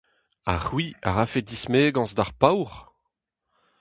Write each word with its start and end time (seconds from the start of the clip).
Ha 0.47 0.55
c’hwi 0.65 0.85
a 1.07 1.09
rafe 1.15 1.39
dismegañs 1.49 2.11
d’ar 2.15 2.31
paour! 2.41 2.71